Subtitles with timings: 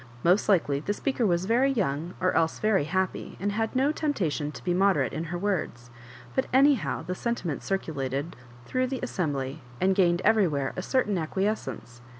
[0.23, 4.31] Most likely the speaker was very young, or else very happy, and had no tempta
[4.31, 5.91] tion to be moderate in her words;
[6.33, 8.35] but anyhow the sentiment circulated
[8.65, 12.01] through the assembly^ and gained everywhere a certain acquiescence.